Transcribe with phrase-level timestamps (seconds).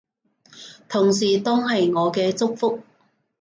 [0.89, 2.81] 同時當係我嘅祝福